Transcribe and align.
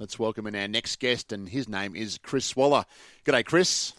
Let's 0.00 0.18
welcome 0.18 0.48
in 0.48 0.56
our 0.56 0.66
next 0.66 0.98
guest, 0.98 1.30
and 1.30 1.48
his 1.48 1.68
name 1.68 1.94
is 1.94 2.18
Chris 2.20 2.56
Waller. 2.56 2.84
G'day, 3.24 3.44
Chris. 3.44 3.92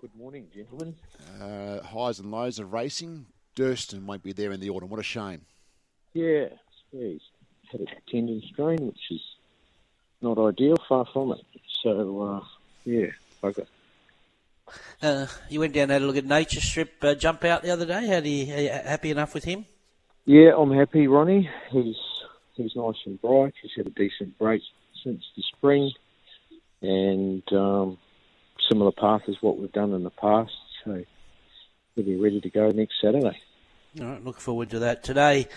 Good 0.00 0.14
morning, 0.16 0.46
gentlemen. 0.54 0.94
Uh, 1.42 1.82
highs 1.82 2.20
and 2.20 2.30
lows 2.30 2.60
of 2.60 2.72
racing. 2.72 3.26
Durston 3.56 4.04
won't 4.04 4.22
be 4.22 4.32
there 4.32 4.52
in 4.52 4.60
the 4.60 4.70
autumn. 4.70 4.90
What 4.90 5.00
a 5.00 5.02
shame. 5.02 5.40
Yeah, 6.14 6.46
yeah 6.92 7.08
he's 7.08 7.20
had 7.72 7.80
a 7.80 7.86
tendon 8.08 8.40
strain, 8.52 8.86
which 8.86 9.00
is 9.10 9.20
not 10.22 10.38
ideal, 10.38 10.76
far 10.88 11.04
from 11.12 11.32
it. 11.32 11.40
So, 11.82 12.22
uh, 12.22 12.44
yeah, 12.84 13.08
bugger. 13.42 13.66
Uh, 15.02 15.26
you 15.50 15.58
went 15.58 15.72
down 15.72 15.84
and 15.84 15.92
had 15.92 16.02
a 16.02 16.06
look 16.06 16.16
at 16.16 16.26
Nature 16.26 16.60
Strip 16.60 16.94
uh, 17.02 17.16
jump 17.16 17.42
out 17.42 17.64
the 17.64 17.72
other 17.72 17.86
day. 17.86 18.06
How 18.06 18.20
do 18.20 18.28
you, 18.28 18.54
are 18.54 18.60
you 18.60 18.70
happy 18.70 19.10
enough 19.10 19.34
with 19.34 19.42
him? 19.42 19.66
Yeah, 20.26 20.52
I'm 20.56 20.70
happy, 20.70 21.08
Ronnie. 21.08 21.50
He's 21.72 21.96
he's 22.54 22.76
nice 22.76 22.94
and 23.04 23.20
bright. 23.20 23.54
He's 23.60 23.72
had 23.76 23.88
a 23.88 23.90
decent 23.90 24.38
break 24.38 24.62
since 25.04 25.22
the 25.36 25.42
spring, 25.56 25.92
and 26.82 27.42
um, 27.52 27.98
similar 28.68 28.92
path 28.92 29.22
as 29.28 29.36
what 29.40 29.58
we've 29.58 29.72
done 29.72 29.92
in 29.92 30.04
the 30.04 30.10
past. 30.10 30.52
So 30.84 31.04
we'll 31.96 32.06
be 32.06 32.20
ready 32.20 32.40
to 32.40 32.50
go 32.50 32.70
next 32.70 32.94
Saturday. 33.02 33.40
All 34.00 34.06
right, 34.06 34.24
look 34.24 34.40
forward 34.40 34.70
to 34.70 34.80
that. 34.80 35.02
Today, 35.02 35.48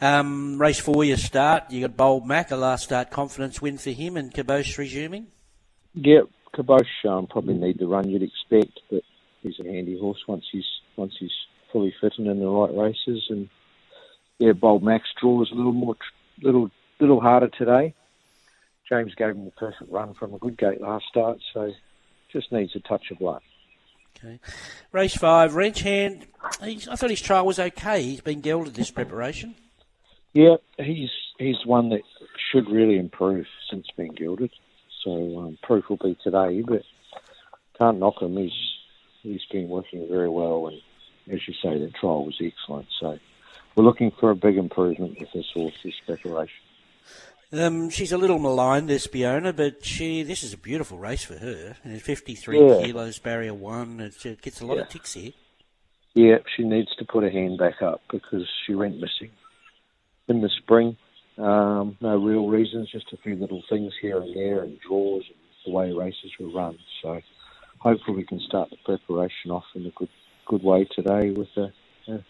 um, 0.00 0.60
race 0.60 0.80
four, 0.80 1.04
you 1.04 1.16
start. 1.16 1.70
You 1.70 1.82
got 1.82 1.96
Bold 1.96 2.26
Mac, 2.26 2.50
a 2.50 2.56
last 2.56 2.84
start 2.84 3.10
confidence 3.10 3.60
win 3.62 3.78
for 3.78 3.90
him, 3.90 4.16
and 4.16 4.32
Caboche 4.32 4.78
resuming. 4.78 5.28
Yep, 5.94 6.28
Caboche 6.54 7.04
um, 7.08 7.26
probably 7.26 7.54
need 7.54 7.78
the 7.78 7.86
run 7.86 8.08
you'd 8.08 8.22
expect, 8.22 8.80
but 8.90 9.02
he's 9.42 9.60
a 9.60 9.64
handy 9.64 9.98
horse 9.98 10.22
once 10.26 10.44
he's 10.50 10.66
once 10.96 11.14
he's 11.18 11.30
fully 11.72 11.94
fit 12.00 12.14
and 12.18 12.26
in 12.26 12.40
the 12.40 12.46
right 12.46 12.74
races. 12.74 13.26
And 13.28 13.48
yeah, 14.38 14.52
Bold 14.52 14.82
Mac's 14.82 15.08
draw 15.20 15.38
was 15.38 15.50
a 15.52 15.54
little 15.54 15.72
more, 15.72 15.96
little 16.42 16.70
little 17.00 17.20
harder 17.20 17.48
today. 17.48 17.94
James 18.88 19.14
gave 19.14 19.30
him 19.30 19.44
the 19.44 19.50
perfect 19.52 19.90
run 19.90 20.14
from 20.14 20.34
a 20.34 20.38
good 20.38 20.56
gate 20.56 20.80
last 20.80 21.06
start, 21.08 21.38
so 21.52 21.72
just 22.32 22.52
needs 22.52 22.74
a 22.76 22.80
touch 22.80 23.10
of 23.10 23.20
luck. 23.20 23.42
Okay. 24.18 24.40
Race 24.92 25.16
five, 25.16 25.54
Wrench 25.54 25.80
Hand. 25.80 26.26
I 26.60 26.76
thought 26.76 27.10
his 27.10 27.20
trial 27.20 27.46
was 27.46 27.58
okay. 27.58 28.02
He's 28.02 28.20
been 28.20 28.40
gelded 28.40 28.74
this 28.74 28.90
preparation. 28.90 29.54
Yeah, 30.32 30.56
he's 30.78 31.10
he's 31.38 31.64
one 31.64 31.90
that 31.90 32.02
should 32.50 32.68
really 32.70 32.98
improve 32.98 33.46
since 33.70 33.86
being 33.96 34.12
gilded. 34.12 34.52
So 35.04 35.38
um, 35.38 35.58
proof 35.62 35.88
will 35.88 35.98
be 35.98 36.16
today, 36.22 36.62
but 36.62 36.82
can't 37.78 37.98
knock 37.98 38.22
him. 38.22 38.36
He's 38.36 38.52
he's 39.22 39.44
been 39.50 39.68
working 39.68 40.06
very 40.08 40.28
well, 40.28 40.68
and 40.68 40.80
as 41.32 41.46
you 41.46 41.54
say, 41.62 41.78
the 41.78 41.90
trial 41.90 42.24
was 42.24 42.40
excellent. 42.40 42.86
So 42.98 43.18
we're 43.74 43.84
looking 43.84 44.12
for 44.12 44.30
a 44.30 44.36
big 44.36 44.56
improvement 44.56 45.18
with 45.20 45.32
this 45.32 45.50
horse 45.52 45.74
this 45.82 45.94
preparation. 46.06 46.65
Um, 47.58 47.90
she's 47.90 48.12
a 48.12 48.18
little 48.18 48.38
maligned, 48.38 48.88
this 48.88 49.06
Biona, 49.06 49.54
but 49.54 49.84
she 49.84 50.22
this 50.22 50.42
is 50.42 50.52
a 50.52 50.58
beautiful 50.58 50.98
race 50.98 51.24
for 51.24 51.38
her. 51.38 51.76
And 51.84 52.00
53 52.00 52.60
Yeah. 52.60 52.82
kilos, 52.82 53.18
barrier 53.18 53.54
one. 53.54 54.00
It, 54.00 54.42
gets 54.42 54.60
a 54.60 54.66
lot 54.66 54.78
of 54.78 54.86
Yeah. 54.86 54.92
ticks 54.92 55.14
here. 55.14 55.32
Yeah, 56.14 56.38
she 56.54 56.64
needs 56.64 56.94
to 56.96 57.04
put 57.04 57.22
her 57.24 57.30
hand 57.30 57.58
back 57.58 57.82
up 57.82 58.02
because 58.10 58.48
she 58.64 58.74
went 58.74 58.98
missing 59.00 59.30
in 60.28 60.40
the 60.40 60.48
spring. 60.48 60.96
Um, 61.38 61.96
no 62.00 62.16
real 62.16 62.46
reasons, 62.46 62.90
just 62.90 63.12
a 63.12 63.18
few 63.18 63.36
little 63.36 63.62
things 63.68 63.92
here 64.00 64.20
and 64.20 64.34
there, 64.34 64.62
and 64.62 64.80
draws 64.80 65.24
and 65.26 65.36
the 65.66 65.70
way 65.70 65.92
races 65.92 66.32
were 66.40 66.48
run. 66.48 66.78
So 67.02 67.20
hopefully 67.78 68.16
we 68.18 68.24
can 68.24 68.40
start 68.40 68.70
the 68.70 68.76
preparation 68.84 69.50
off 69.50 69.66
in 69.74 69.86
a 69.86 69.90
good 69.90 70.08
good 70.46 70.62
way 70.62 70.84
today 70.84 71.30
with 71.32 71.48
a, 71.56 71.72
a 72.08 72.24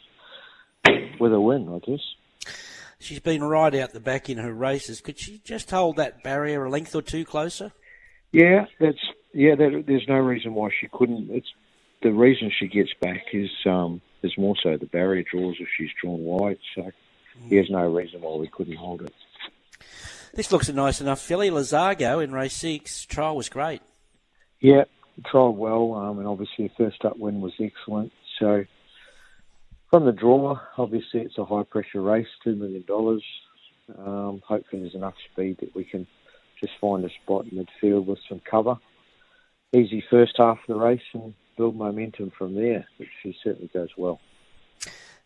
with 1.20 1.32
a 1.32 1.41
win, 1.41 1.69
I 1.72 1.78
guess. 1.78 2.00
She's 3.06 3.20
been 3.20 3.44
right 3.44 3.72
out 3.76 3.92
the 3.92 4.00
back 4.00 4.28
in 4.28 4.38
her 4.38 4.52
races. 4.52 5.00
Could 5.00 5.16
she 5.16 5.40
just 5.44 5.70
hold 5.70 5.94
that 5.94 6.24
barrier 6.24 6.64
a 6.64 6.70
length 6.70 6.92
or 6.92 7.02
two 7.02 7.24
closer? 7.24 7.70
Yeah, 8.32 8.66
that's 8.80 8.98
yeah. 9.32 9.54
That, 9.54 9.84
there's 9.86 10.08
no 10.08 10.16
reason 10.16 10.54
why 10.54 10.70
she 10.80 10.88
couldn't. 10.92 11.30
It's 11.30 11.46
the 12.02 12.10
reason 12.10 12.50
she 12.50 12.66
gets 12.66 12.90
back 13.00 13.22
is 13.32 13.48
um, 13.64 14.00
is 14.24 14.36
more 14.36 14.56
so 14.60 14.76
the 14.76 14.86
barrier 14.86 15.22
draws 15.22 15.54
if 15.60 15.69
she's 15.78 15.91
drawn 16.03 16.25
wide. 16.25 16.58
So 16.75 16.91
there's 17.48 17.70
no 17.70 17.88
reason 17.88 18.22
why 18.22 18.38
we 18.38 18.48
couldn't 18.48 18.75
hold 18.75 19.03
it. 19.03 19.14
This 20.34 20.50
looks 20.50 20.69
a 20.69 20.72
nice 20.72 21.00
enough 21.00 21.20
filly. 21.20 21.48
Lazargo 21.48 22.25
in 22.25 22.32
race 22.32 22.54
six. 22.54 23.06
Trial 23.06 23.36
was 23.36 23.48
great. 23.48 23.82
Yeah, 24.58 24.82
tried 25.26 25.50
well, 25.50 25.94
um, 25.94 26.19
and 26.19 26.26
obviously 26.26 26.66
the 26.66 26.75
first 26.84 27.04
up 27.04 27.16
win 27.19 27.41
was 27.41 27.52
excellent. 27.60 28.12
So 28.41 28.64
from 29.91 30.04
the 30.04 30.12
draw, 30.12 30.58
obviously 30.76 31.20
it's 31.20 31.38
a 31.38 31.44
high 31.44 31.62
pressure 31.62 32.02
race, 32.02 32.26
two 32.42 32.54
million 32.54 32.84
dollars. 32.86 33.22
Um, 33.98 34.42
hopefully 34.47 34.82
there's 34.82 34.94
enough 34.94 35.14
speed 35.32 35.58
that 35.60 35.74
we 35.74 35.84
can 35.84 36.06
just 36.60 36.72
find 36.80 37.04
a 37.04 37.10
spot 37.22 37.47
in 37.47 37.64
midfield 37.64 38.06
with 38.06 38.19
some 38.28 38.41
cover. 38.48 38.76
Easy 39.72 40.02
first 40.10 40.34
half 40.38 40.58
of 40.58 40.66
the 40.66 40.75
race 40.75 41.00
and 41.12 41.34
build 41.56 41.76
momentum 41.76 42.32
from 42.36 42.54
there, 42.54 42.86
which 42.96 43.08
she 43.22 43.36
certainly 43.42 43.70
goes 43.72 43.91
well. 43.96 44.20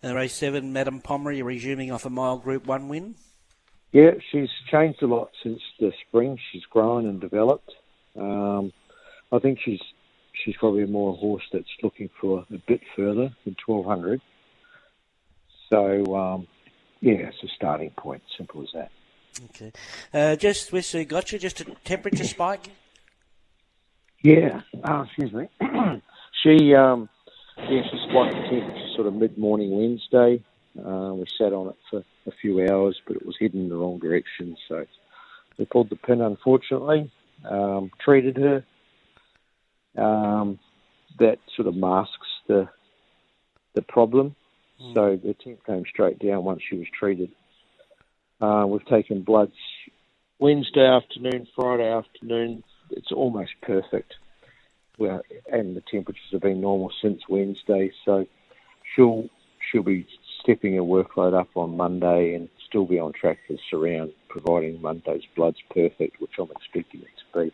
Uh, 0.03 0.15
race 0.15 0.35
seven, 0.35 0.73
Madame 0.73 1.01
Pommery 1.01 1.43
resuming 1.43 1.91
off 1.91 2.05
a 2.05 2.11
mile 2.11 2.39
Group 2.39 2.67
One 2.67 2.89
win. 2.89 3.15
Yeah, 3.93 4.13
she's 4.31 4.49
changed 4.71 5.03
a 5.03 5.07
lot 5.07 5.31
since 5.43 5.61
the 5.79 5.93
spring. 6.07 6.39
She's 6.53 6.65
grown 6.65 7.07
and 7.07 7.21
developed. 7.21 7.73
Um, 8.17 8.73
I 9.33 9.39
think 9.39 9.59
she's 9.65 9.81
she's 10.45 10.57
probably 10.57 10.87
more 10.87 11.13
a 11.13 11.17
horse 11.17 11.43
that's 11.53 11.69
looking 11.83 12.09
for 12.21 12.47
a 12.51 12.59
bit 12.67 12.81
further 12.97 13.31
than 13.45 13.57
twelve 13.65 13.87
hundred. 13.87 14.21
So 15.71 16.17
um, 16.17 16.47
yeah, 17.01 17.15
it's 17.15 17.43
a 17.43 17.49
starting 17.57 17.91
point. 17.91 18.23
Simple 18.37 18.63
as 18.63 18.69
that. 18.75 18.91
Okay. 19.51 19.73
Uh, 20.13 20.37
just 20.37 20.73
with 20.73 20.85
Sir 20.85 21.05
Gotcha, 21.05 21.39
just 21.39 21.61
a 21.61 21.65
temperature 21.85 22.25
spike. 22.37 22.69
Yeah. 24.23 24.61
Oh, 24.85 25.03
excuse 25.03 25.33
me. 25.33 25.49
she 26.43 26.75
um, 26.75 27.09
yeah, 27.57 27.83
she 27.91 27.99
spiked 28.09 28.35
the 28.35 28.49
temperature 28.51 28.89
sort 28.95 29.07
of 29.07 29.15
mid 29.15 29.39
morning 29.39 29.71
Wednesday. 29.71 30.43
Uh, 30.79 31.15
we 31.15 31.25
sat 31.39 31.53
on 31.53 31.69
it 31.69 31.77
for 31.91 32.05
a 32.27 32.33
few 32.41 32.61
hours, 32.71 33.01
but 33.07 33.17
it 33.17 33.27
was 33.27 33.37
heading 33.41 33.63
in 33.63 33.69
the 33.69 33.77
wrong 33.77 33.99
direction, 33.99 34.57
so 34.69 34.87
we 35.59 35.65
pulled 35.65 35.91
the 35.91 35.97
pin. 35.97 36.21
Unfortunately, 36.21 37.11
um, 37.49 37.91
treated 38.03 38.37
her. 38.37 38.65
Um, 40.01 40.59
that 41.19 41.39
sort 41.57 41.67
of 41.69 41.75
masks 41.75 42.29
the 42.47 42.69
the 43.75 43.83
problem. 43.83 44.37
So 44.95 45.19
the 45.23 45.35
temp 45.35 45.65
came 45.67 45.85
straight 45.89 46.19
down 46.19 46.45
once 46.45 46.63
she 46.69 46.77
was 46.77 46.87
treated. 46.99 47.31
Uh, 48.41 48.65
we've 48.67 48.85
taken 48.87 49.23
bloods 49.23 49.53
Wednesday 50.39 50.87
afternoon, 50.87 51.47
Friday 51.55 51.89
afternoon. 51.89 52.65
It's 52.91 53.13
almost 53.13 53.53
perfect. 53.63 54.15
Well, 54.99 55.21
and 55.53 55.77
the 55.77 55.83
temperatures 55.91 56.23
have 56.33 56.41
been 56.41 56.61
normal 56.61 56.91
since 57.03 57.21
Wednesday, 57.29 57.91
so 58.05 58.27
she'll 58.95 59.29
she'll 59.71 59.83
be 59.83 60.07
stepping 60.43 60.75
her 60.75 60.83
workload 60.83 61.39
up 61.39 61.49
on 61.55 61.77
Monday 61.77 62.35
and 62.35 62.49
still 62.67 62.87
be 62.87 62.99
on 62.99 63.13
track 63.13 63.39
for 63.47 63.57
surround, 63.71 64.13
providing 64.29 64.81
Monday's 64.81 65.23
blood's 65.37 65.61
perfect, 65.71 66.21
which 66.21 66.33
I'm 66.39 66.51
expecting 66.51 67.03
it 67.03 67.09
to 67.35 67.45
be. 67.45 67.53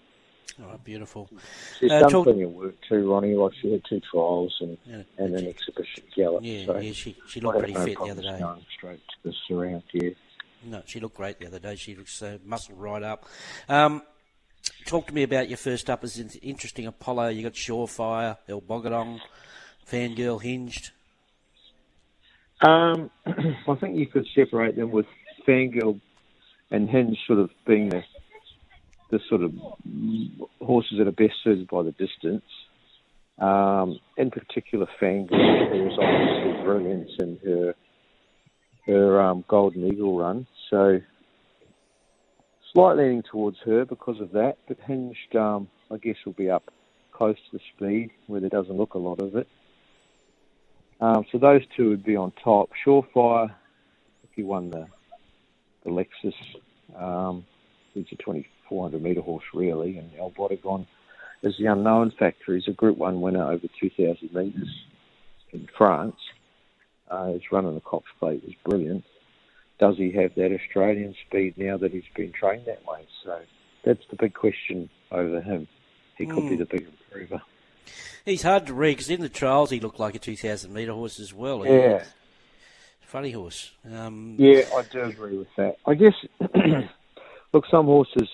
All 0.62 0.68
right, 0.70 0.82
beautiful. 0.84 1.28
She's 1.78 1.90
Uh, 1.90 2.00
done 2.00 2.10
talk- 2.10 2.24
plenty 2.24 2.42
of 2.42 2.52
work 2.52 2.74
too, 2.88 3.10
Ronnie. 3.10 3.34
Like 3.34 3.52
she 3.60 3.72
had 3.72 3.82
two 3.88 4.00
trials 4.00 4.56
and, 4.60 4.78
Yeah. 4.86 5.02
and 5.18 5.34
an 5.34 5.46
exhibition 5.46 6.04
gallop. 6.14 6.42
Yeah, 6.44 6.64
so 6.66 6.78
yeah, 6.78 6.92
she 6.92 7.14
she 7.28 7.40
looked 7.40 7.58
pretty 7.58 7.74
no 7.74 7.84
fit 7.84 7.98
the 7.98 8.10
other 8.10 8.22
day. 8.22 8.38
Going 8.38 8.66
straight 8.74 9.00
to 9.06 9.14
the 9.28 9.34
surround, 9.46 9.82
yeah. 9.92 10.10
No, 10.64 10.82
she 10.86 10.98
looked 10.98 11.16
great 11.16 11.38
the 11.38 11.46
other 11.46 11.58
day. 11.58 11.76
She 11.76 11.94
looks 11.94 12.22
uh, 12.22 12.38
muscled 12.44 12.80
right 12.80 13.02
up. 13.02 13.26
Um, 13.68 14.02
talk 14.86 15.06
to 15.08 15.14
me 15.14 15.22
about 15.22 15.48
your 15.48 15.58
first 15.58 15.90
up 15.90 16.02
as 16.02 16.18
interesting 16.42 16.86
Apollo. 16.86 17.28
You 17.28 17.42
got 17.42 17.52
Surefire, 17.52 18.38
El 18.48 18.62
Bodegon, 18.62 19.20
Fangirl, 19.86 20.40
Hinged. 20.42 20.90
Um, 22.62 23.10
I 23.26 23.74
think 23.78 23.96
you 23.98 24.06
could 24.06 24.26
separate 24.34 24.76
them 24.76 24.90
with 24.90 25.06
Fangirl 25.46 26.00
and 26.70 26.88
Hinge 26.88 27.18
sort 27.26 27.38
of 27.40 27.50
being 27.66 27.90
the, 27.90 28.02
the 29.10 29.20
sort 29.28 29.42
of 29.42 29.52
horses 30.60 30.98
that 30.98 31.06
are 31.06 31.12
best 31.12 31.34
suited 31.44 31.68
by 31.68 31.82
the 31.82 31.92
distance. 31.92 32.44
Um, 33.38 33.98
in 34.16 34.30
particular, 34.30 34.86
Fangirl, 35.00 35.70
who 35.70 35.84
was 35.84 35.98
obviously 36.00 36.64
brilliant 36.64 37.10
in 37.20 37.38
her 37.44 37.74
her 38.86 39.20
um, 39.20 39.44
Golden 39.48 39.84
Eagle 39.86 40.16
run. 40.16 40.46
So 40.70 41.00
slight 42.72 42.96
leaning 42.96 43.24
towards 43.30 43.58
her 43.64 43.84
because 43.84 44.20
of 44.20 44.32
that, 44.32 44.58
but 44.68 44.78
Hinged, 44.86 45.34
um, 45.34 45.68
I 45.90 45.96
guess, 45.96 46.16
will 46.24 46.34
be 46.34 46.50
up 46.50 46.72
close 47.12 47.36
to 47.50 47.58
the 47.58 47.60
speed 47.74 48.10
where 48.26 48.40
there 48.40 48.50
doesn't 48.50 48.76
look 48.76 48.94
a 48.94 48.98
lot 48.98 49.20
of 49.20 49.34
it. 49.34 49.48
Um, 51.00 51.24
so 51.30 51.38
those 51.38 51.62
two 51.76 51.90
would 51.90 52.04
be 52.04 52.16
on 52.16 52.32
top. 52.42 52.70
Surefire, 52.86 53.50
if 54.22 54.30
he 54.34 54.42
won 54.42 54.70
the 54.70 54.86
the 55.84 55.90
Lexus, 55.90 56.34
he's 57.96 58.12
a 58.12 58.22
2400 58.22 59.02
metre 59.02 59.20
horse 59.20 59.44
really, 59.54 59.98
and 59.98 60.10
El 60.18 60.30
Bodegon 60.30 60.86
is 61.42 61.54
the 61.58 61.66
unknown 61.66 62.12
factor. 62.18 62.54
He's 62.54 62.68
a 62.68 62.72
Group 62.72 62.98
One 62.98 63.20
winner 63.20 63.44
over 63.44 63.66
2000 63.80 64.32
metres 64.32 64.84
in 65.52 65.68
France. 65.76 66.16
Uh, 67.10 67.32
his 67.32 67.42
run 67.52 67.66
on 67.66 67.74
the 67.74 67.80
Cox 67.80 68.06
Plate 68.18 68.42
was 68.44 68.54
brilliant. 68.64 69.04
Does 69.78 69.96
he 69.96 70.10
have 70.12 70.34
that 70.36 70.52
Australian 70.52 71.14
speed 71.26 71.54
now 71.56 71.76
that 71.76 71.92
he's 71.92 72.02
been 72.14 72.32
trained 72.32 72.66
that 72.66 72.84
way? 72.86 73.06
So 73.24 73.38
that's 73.84 74.02
the 74.10 74.16
big 74.16 74.34
question 74.34 74.88
over 75.12 75.40
him. 75.40 75.68
He 76.16 76.26
could 76.26 76.48
be 76.48 76.56
the 76.56 76.64
big 76.64 76.86
improver. 76.86 77.42
He's 78.24 78.42
hard 78.42 78.66
to 78.66 78.74
read 78.74 78.92
because 78.92 79.10
in 79.10 79.20
the 79.20 79.28
trials 79.28 79.70
he 79.70 79.78
looked 79.78 80.00
like 80.00 80.14
a 80.14 80.18
2,000 80.18 80.72
metre 80.72 80.92
horse 80.92 81.20
as 81.20 81.32
well. 81.32 81.64
Yeah. 81.66 82.02
Funny 83.02 83.30
horse. 83.30 83.70
Um, 83.88 84.34
Yeah, 84.38 84.62
I 84.74 84.82
do 84.90 85.02
agree 85.02 85.36
with 85.38 85.48
that. 85.56 85.76
I 85.86 85.94
guess, 85.94 86.14
look, 87.56 87.64
some 87.70 87.86
horses 87.86 88.28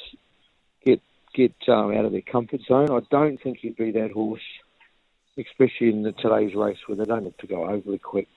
get 0.85 1.01
get 1.35 1.55
um, 1.69 1.93
out 1.97 2.05
of 2.05 2.13
their 2.13 2.23
comfort 2.23 2.61
zone. 2.67 2.91
I 2.91 3.01
don't 3.11 3.41
think 3.41 3.59
he'd 3.59 3.77
be 3.77 3.93
that 3.93 4.11
horse, 4.11 4.43
especially 5.39 5.91
in 5.91 6.03
the, 6.03 6.13
today's 6.13 6.55
race 6.55 6.79
where 6.87 6.97
they 6.97 7.05
don't 7.05 7.25
have 7.25 7.37
to 7.39 7.47
go 7.47 7.69
overly 7.69 7.99
quick. 7.99 8.29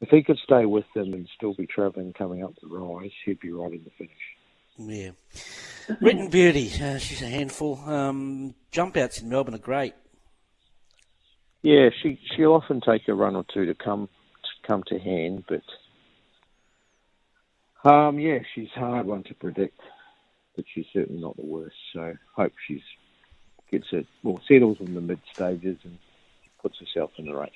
If 0.00 0.08
he 0.08 0.22
could 0.22 0.38
stay 0.42 0.64
with 0.64 0.86
them 0.94 1.12
and 1.12 1.28
still 1.36 1.54
be 1.54 1.66
travelling 1.66 2.14
coming 2.14 2.42
up 2.42 2.54
the 2.60 2.68
rise, 2.68 3.10
he'd 3.26 3.40
be 3.40 3.52
right 3.52 3.72
in 3.72 3.84
the 3.84 3.90
finish. 3.98 4.12
Yeah. 4.78 5.10
Written 6.00 6.30
Beauty, 6.30 6.70
uh, 6.82 6.96
she's 6.96 7.20
a 7.20 7.26
handful. 7.26 7.78
Um, 7.80 8.54
jump 8.70 8.96
outs 8.96 9.20
in 9.20 9.28
Melbourne 9.28 9.54
are 9.54 9.58
great. 9.58 9.92
Yeah, 11.62 11.90
she 12.02 12.18
she'll 12.34 12.54
often 12.54 12.80
take 12.80 13.06
a 13.08 13.14
run 13.14 13.36
or 13.36 13.44
two 13.52 13.66
to 13.66 13.74
come 13.74 14.08
to 14.08 14.66
come 14.66 14.82
to 14.86 14.98
hand, 14.98 15.44
but 15.46 15.60
um, 17.84 18.18
yeah, 18.18 18.38
she's 18.54 18.68
a 18.76 18.80
hard 18.80 19.06
one 19.06 19.22
to 19.24 19.34
predict, 19.34 19.80
but 20.56 20.64
she's 20.72 20.86
certainly 20.92 21.20
not 21.20 21.36
the 21.36 21.46
worst. 21.46 21.76
So 21.92 22.14
hope 22.36 22.52
she's 22.66 22.82
gets 23.70 23.86
it 23.92 24.06
well 24.22 24.40
settles 24.48 24.78
in 24.80 24.94
the 24.94 25.00
mid 25.00 25.20
stages 25.32 25.78
and 25.84 25.98
puts 26.60 26.78
herself 26.78 27.12
in 27.18 27.26
the 27.26 27.34
race. 27.34 27.50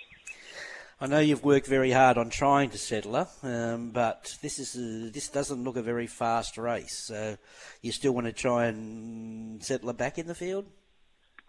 I 1.00 1.06
know 1.06 1.18
you've 1.18 1.44
worked 1.44 1.66
very 1.66 1.90
hard 1.90 2.16
on 2.16 2.30
trying 2.30 2.70
to 2.70 2.78
settle 2.78 3.14
her, 3.14 3.28
um, 3.42 3.90
but 3.90 4.36
this 4.42 4.58
is 4.58 4.76
a, 4.76 5.10
this 5.10 5.28
doesn't 5.28 5.62
look 5.62 5.76
a 5.76 5.82
very 5.82 6.06
fast 6.06 6.56
race. 6.56 6.96
So 7.06 7.36
you 7.82 7.92
still 7.92 8.12
want 8.12 8.26
to 8.26 8.32
try 8.32 8.66
and 8.66 9.62
settle 9.62 9.88
her 9.88 9.92
back 9.92 10.18
in 10.18 10.26
the 10.26 10.34
field? 10.34 10.66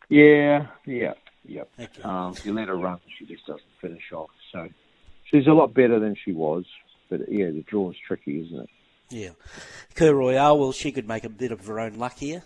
Yeah, 0.10 0.68
yeah, 0.86 1.14
yeah. 1.46 1.64
Okay. 1.80 2.02
Um, 2.04 2.36
you 2.44 2.54
let 2.54 2.68
her 2.68 2.76
run, 2.76 3.00
she 3.18 3.26
just 3.26 3.46
doesn't 3.46 3.64
finish 3.80 4.12
off. 4.14 4.32
So 4.52 4.68
she's 5.30 5.48
a 5.48 5.54
lot 5.54 5.74
better 5.74 6.00
than 6.00 6.16
she 6.16 6.32
was, 6.32 6.66
but 7.10 7.22
yeah, 7.32 7.52
the 7.52 7.64
draw 7.68 7.92
is 7.92 7.98
tricky, 8.08 8.42
isn't 8.46 8.62
it? 8.62 8.70
Yeah. 9.10 9.30
Kerr 9.94 10.14
Royale, 10.14 10.58
well, 10.58 10.72
she 10.72 10.92
could 10.92 11.08
make 11.08 11.24
a 11.24 11.30
bit 11.30 11.52
of 11.52 11.66
her 11.68 11.80
own 11.80 11.96
luck 11.96 12.18
here. 12.18 12.44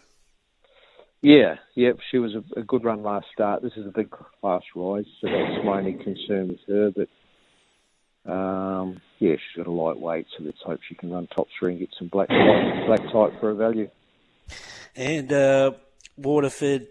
Yeah, 1.21 1.55
yep. 1.75 1.99
She 2.11 2.17
was 2.17 2.33
a, 2.33 2.59
a 2.59 2.63
good 2.63 2.83
run 2.83 3.03
last 3.03 3.27
start. 3.33 3.61
This 3.61 3.73
is 3.75 3.85
a 3.85 3.91
big 3.91 4.09
class 4.09 4.61
rise, 4.75 5.05
so 5.19 5.27
that's 5.27 5.65
my 5.65 5.79
only 5.79 5.93
concern 5.93 6.47
with 6.47 6.59
her. 6.67 6.91
But 6.91 8.31
um, 8.31 9.01
yeah, 9.19 9.33
she's 9.35 9.57
got 9.57 9.67
a 9.67 9.71
lightweight, 9.71 10.27
so 10.37 10.43
let's 10.45 10.61
hope 10.63 10.79
she 10.87 10.95
can 10.95 11.11
run 11.11 11.27
top 11.27 11.47
three 11.57 11.71
and 11.71 11.79
get 11.79 11.89
some 11.97 12.07
black 12.07 12.29
type, 12.29 12.85
black 12.87 13.03
type 13.11 13.39
for 13.39 13.49
a 13.49 13.55
value. 13.55 13.89
And 14.95 15.31
uh, 15.31 15.71
Waterford, 16.17 16.87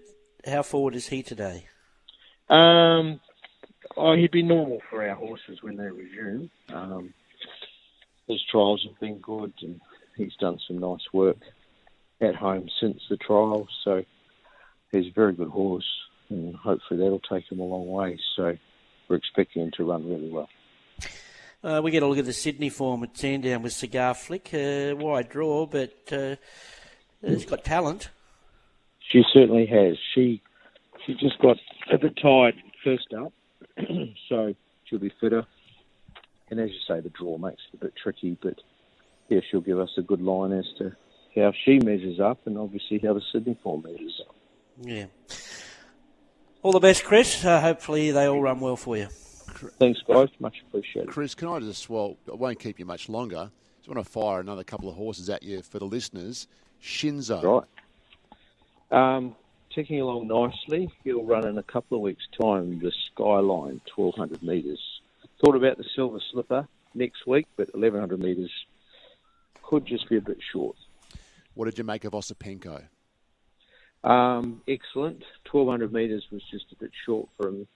how 0.47 0.63
forward 0.63 0.95
is 0.95 1.09
he 1.09 1.23
today? 1.23 1.67
Um, 2.51 3.21
oh, 3.97 4.15
he'd 4.15 4.31
be 4.31 4.43
normal 4.43 4.81
for 4.91 5.07
our 5.07 5.15
horses 5.15 5.63
when 5.63 5.77
they 5.77 5.85
resume. 5.85 6.51
Um, 6.69 7.15
his 8.29 8.43
trials 8.51 8.87
have 8.89 9.01
been 9.01 9.19
good, 9.19 9.53
and 9.63 9.81
he's 10.17 10.35
done 10.39 10.59
some 10.67 10.79
nice 10.79 11.13
work 11.13 11.39
at 12.21 12.35
home 12.35 12.69
since 12.81 13.01
the 13.09 13.17
trials. 13.17 13.69
So 13.85 14.05
he's 14.93 15.07
a 15.07 15.15
very 15.15 15.33
good 15.33 15.49
horse, 15.49 15.89
and 16.29 16.55
hopefully 16.55 17.01
that'll 17.01 17.21
take 17.21 17.51
him 17.51 17.61
a 17.61 17.65
long 17.65 17.89
way. 17.89 18.19
So 18.37 18.57
we're 19.09 19.17
expecting 19.17 19.63
him 19.63 19.71
to 19.77 19.85
run 19.85 20.09
really 20.09 20.31
well. 20.31 20.49
Uh, 21.63 21.81
we 21.83 21.91
get 21.91 22.05
a 22.05 22.07
look 22.07 22.19
at 22.19 22.25
the 22.25 22.33
Sydney 22.33 22.69
form 22.69 23.03
at 23.03 23.17
Sandown 23.17 23.63
with 23.63 23.73
Cigar 23.73 24.15
Flick. 24.15 24.51
Uh, 24.55 24.95
wide 24.97 25.29
draw, 25.29 25.67
but 25.67 25.97
uh, 26.13 26.37
it's 27.23 27.45
got 27.47 27.65
talent. 27.65 28.11
She 29.11 29.25
certainly 29.33 29.67
has. 29.67 29.97
She 30.15 30.41
she 31.05 31.15
just 31.15 31.39
got 31.41 31.57
a 31.91 31.99
bit 31.99 32.17
tired 32.21 32.55
first 32.85 33.13
up, 33.15 33.33
so 34.29 34.55
she'll 34.85 34.99
be 34.99 35.13
fitter. 35.21 35.47
And 36.51 36.61
as 36.61 36.71
you 36.71 36.79
say, 36.87 37.01
the 37.01 37.11
draw 37.11 37.39
makes 37.39 37.63
it 37.73 37.77
a 37.77 37.85
bit 37.85 37.95
tricky, 38.03 38.37
but 38.41 38.59
yeah, 39.29 39.41
she'll 39.51 39.61
give 39.61 39.79
us 39.79 39.91
a 39.99 40.03
good 40.03 40.23
line 40.23 40.53
as 40.53 40.67
to 40.79 40.93
how 41.35 41.53
she 41.65 41.79
measures 41.79 42.21
up, 42.21 42.47
and 42.47 42.59
obviously 42.59 42.99
how 42.99 43.15
the 43.15 43.23
Sydney 43.33 43.57
form 43.63 43.83
measures 43.83 44.21
up. 44.27 44.35
Yeah. 44.81 45.07
All 46.63 46.73
the 46.73 46.81
best, 46.81 47.05
Chris. 47.05 47.45
Uh, 47.45 47.61
hopefully 47.61 48.11
they 48.11 48.27
all 48.27 48.41
run 48.41 48.61
well 48.61 48.77
for 48.77 48.97
you. 48.97 49.07
Thanks, 49.79 50.01
guys. 50.07 50.29
Much 50.39 50.57
appreciated. 50.67 51.11
Chris, 51.11 51.35
can 51.35 51.49
I 51.49 51.61
just, 51.61 51.89
well, 51.89 52.17
I 52.31 52.35
won't 52.35 52.59
keep 52.59 52.79
you 52.79 52.85
much 52.85 53.09
longer. 53.09 53.51
Just 53.79 53.89
want 53.89 54.05
to 54.05 54.11
fire 54.11 54.41
another 54.41 54.65
couple 54.65 54.89
of 54.89 54.97
horses 54.97 55.31
at 55.31 55.43
you 55.43 55.63
for 55.63 55.79
the 55.79 55.85
listeners. 55.85 56.47
Shinzo. 56.83 57.67
Right. 58.91 59.17
Um, 59.17 59.37
ticking 59.75 60.01
along 60.01 60.29
nicely. 60.29 60.91
He'll 61.05 61.25
run 61.25 61.47
in 61.47 61.59
a 61.59 61.63
couple 61.63 61.97
of 61.97 62.03
weeks' 62.03 62.27
time 62.41 62.79
the 62.81 62.93
Skyline, 63.13 63.81
1,200 63.95 64.43
metres. 64.43 64.81
Thought 65.45 65.55
about 65.55 65.79
the 65.79 65.85
Silver 65.95 66.21
Slipper 66.33 66.67
next 66.95 67.27
week, 67.27 67.47
but 67.57 67.73
1,100 67.73 68.19
metres 68.19 68.51
could 69.63 69.87
just 69.87 70.09
be 70.09 70.17
a 70.17 70.21
bit 70.21 70.39
short. 70.53 70.77
What 71.55 71.67
did 71.67 71.79
you 71.79 71.85
make 71.85 72.05
of 72.05 72.13
Osipenko? 72.13 72.85
Um, 74.05 74.63
excellent. 74.67 75.25
1,200 75.51 75.93
metres 75.93 76.25
was 76.31 76.43
just 76.51 76.67
a 76.73 76.77
bit 76.77 76.91
short 77.05 77.29
for 77.37 77.49
him, 77.49 77.69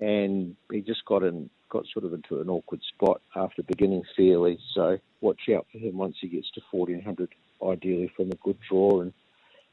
and 0.00 0.56
he 0.70 0.80
just 0.80 1.04
got 1.04 1.22
in, 1.22 1.50
got 1.68 1.84
sort 1.92 2.04
of 2.04 2.12
into 2.12 2.40
an 2.40 2.48
awkward 2.48 2.80
spot 2.82 3.20
after 3.36 3.62
beginning 3.62 4.02
fairly. 4.16 4.58
So 4.74 4.98
watch 5.20 5.42
out 5.54 5.66
for 5.70 5.78
him 5.78 5.96
once 5.96 6.16
he 6.20 6.28
gets 6.28 6.50
to 6.52 6.60
1,400, 6.70 7.28
ideally 7.62 8.10
from 8.16 8.32
a 8.32 8.36
good 8.36 8.58
draw, 8.68 9.00
and 9.00 9.12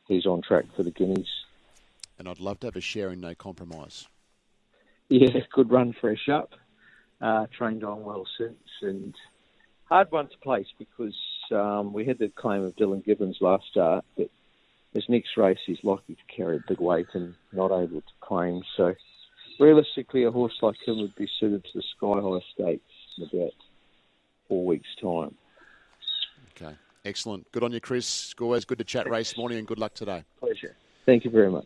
he's 0.08 0.26
on 0.26 0.42
track 0.42 0.66
for 0.76 0.84
the 0.84 0.92
Guineas. 0.92 1.30
And 2.20 2.28
I'd 2.28 2.40
love 2.40 2.60
to 2.62 2.68
have 2.68 2.76
a 2.76 2.82
share 2.82 3.12
in 3.12 3.22
No 3.22 3.36
Compromise. 3.36 4.08
Yeah, 5.10 5.40
good 5.54 5.72
run 5.72 5.94
fresh 6.00 6.28
up. 6.30 6.54
Uh, 7.20 7.48
trained 7.58 7.84
on 7.84 8.04
well 8.04 8.28
since, 8.38 8.70
and 8.84 9.16
hard 9.86 10.12
one 10.12 10.28
to 10.28 10.38
place 10.38 10.68
because 10.78 11.18
um, 11.52 11.92
we 11.92 12.06
had 12.06 12.20
the 12.20 12.30
claim 12.30 12.64
of 12.64 12.76
Dylan 12.76 13.04
Gibbons 13.04 13.38
last 13.42 13.64
start, 13.72 14.06
but 14.16 14.30
his 14.94 15.06
next 15.10 15.36
race 15.36 15.58
he's 15.66 15.84
likely 15.84 16.16
to 16.16 16.36
carry 16.36 16.58
a 16.58 16.64
big 16.68 16.80
weight 16.80 17.08
and 17.14 17.34
not 17.52 17.72
able 17.72 18.02
to 18.02 18.14
claim. 18.22 18.62
So 18.76 18.94
realistically, 19.60 20.26
a 20.26 20.32
horse 20.32 20.58
like 20.62 20.76
him 20.86 21.00
would 21.00 21.16
be 21.16 21.28
suited 21.40 21.64
to 21.64 21.70
the 21.74 21.84
Sky 21.96 22.22
High 22.22 22.46
Stakes 22.54 22.84
in 23.18 23.24
about 23.24 23.54
four 24.48 24.66
weeks' 24.66 24.88
time. 25.02 25.34
Okay. 26.52 26.76
Excellent. 27.04 27.52
Good 27.52 27.64
on 27.64 27.72
you, 27.72 27.80
Chris. 27.80 28.36
Always 28.40 28.66
good 28.66 28.78
to 28.78 28.84
chat 28.84 29.10
race 29.10 29.38
morning 29.38 29.58
and 29.58 29.68
good 29.68 29.80
luck 29.80 29.94
today. 29.94 30.24
Pleasure. 30.40 30.76
Thank 31.06 31.24
you 31.26 31.32
very 31.32 31.50
much. 31.50 31.66